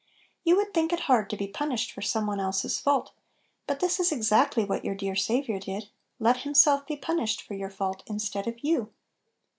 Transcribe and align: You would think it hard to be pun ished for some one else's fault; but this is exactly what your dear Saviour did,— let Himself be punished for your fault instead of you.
You 0.43 0.55
would 0.55 0.73
think 0.73 0.91
it 0.91 1.01
hard 1.01 1.29
to 1.29 1.37
be 1.37 1.47
pun 1.47 1.69
ished 1.69 1.91
for 1.91 2.01
some 2.01 2.25
one 2.25 2.39
else's 2.39 2.79
fault; 2.79 3.11
but 3.67 3.81
this 3.81 3.99
is 3.99 4.11
exactly 4.11 4.65
what 4.65 4.83
your 4.83 4.95
dear 4.95 5.15
Saviour 5.15 5.59
did,— 5.59 5.89
let 6.19 6.37
Himself 6.37 6.87
be 6.87 6.97
punished 6.97 7.39
for 7.43 7.53
your 7.53 7.69
fault 7.69 8.01
instead 8.07 8.47
of 8.47 8.63
you. 8.63 8.91